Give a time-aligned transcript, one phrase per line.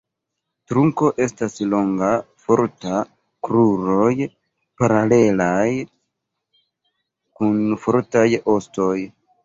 [0.69, 2.09] Trunko estas longa,
[2.45, 3.03] forta;
[3.49, 4.15] kruroj
[4.83, 5.69] paralelaj
[7.39, 8.29] kun fortaj
[8.61, 8.95] ostoj.